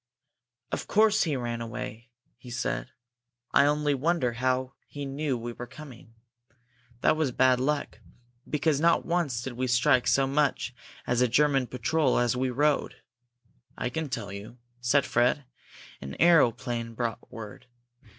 "Of 0.71 0.87
course 0.87 1.21
he 1.25 1.35
ran 1.35 1.61
away!" 1.61 2.09
he 2.35 2.49
said. 2.49 2.89
"I 3.51 3.67
only 3.67 3.93
wonder 3.93 4.33
how 4.33 4.73
he 4.87 5.05
knew 5.05 5.37
we 5.37 5.53
were 5.53 5.67
coming! 5.67 6.15
That 7.01 7.15
was 7.15 7.31
bad 7.31 7.59
luck 7.59 7.99
because 8.49 8.79
not 8.81 9.05
once 9.05 9.43
did 9.43 9.53
we 9.53 9.67
strike 9.67 10.07
so 10.07 10.25
much 10.25 10.73
as 11.05 11.21
a 11.21 11.27
German 11.27 11.67
patrol 11.67 12.17
as 12.17 12.35
we 12.35 12.49
rode." 12.49 12.95
"I 13.77 13.89
can 13.91 14.09
tell 14.09 14.31
you," 14.31 14.57
said 14.79 15.05
Fred. 15.05 15.45
"An 16.01 16.15
aeroplane 16.19 16.95
brought 16.95 17.31
word. 17.31 17.67